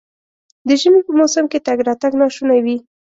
[0.67, 2.77] د ژمي په موسم کې تګ راتګ ناشونی وي.